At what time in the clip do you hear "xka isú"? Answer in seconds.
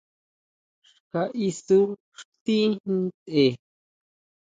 1.01-1.79